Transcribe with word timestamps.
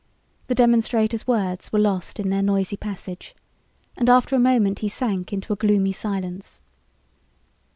The 0.47 0.55
demonstrator's 0.55 1.27
words 1.27 1.71
were 1.71 1.77
lost 1.77 2.19
in 2.19 2.31
their 2.31 2.41
noisy 2.41 2.75
passage, 2.75 3.35
and 3.95 4.09
after 4.09 4.35
a 4.35 4.39
moment 4.39 4.79
he 4.79 4.89
sank 4.89 5.31
into 5.31 5.53
a 5.53 5.55
gloomy 5.55 5.91
silence. 5.91 6.63